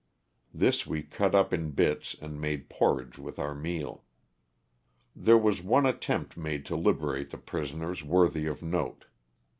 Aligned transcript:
This 0.51 0.87
we 0.87 1.03
cut 1.03 1.35
up 1.35 1.53
in 1.53 1.73
bits, 1.73 2.15
and 2.19 2.41
made 2.41 2.69
porridge 2.69 3.19
with 3.19 3.37
our 3.37 3.53
meal. 3.53 4.03
There 5.15 5.37
was 5.37 5.61
one 5.61 5.85
attempt 5.85 6.35
made 6.35 6.65
to 6.65 6.75
liberate 6.75 7.29
the 7.29 7.37
prison 7.37 7.83
ers 7.83 8.03
worthy 8.03 8.47
of 8.47 8.63
note. 8.63 9.05